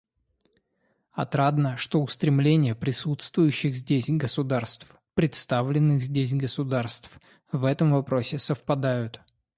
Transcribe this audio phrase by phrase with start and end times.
[1.13, 7.19] Отрадно, что устремления присутствующих здесь государств— представленных здесь государств—
[7.51, 9.21] в этом вопросе совпадают.